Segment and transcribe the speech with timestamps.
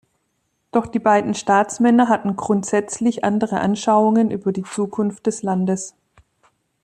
[0.71, 5.93] Doch die beiden Staatsmänner hatten grundsätzlich andere Anschauungen über die Zukunft des Landes.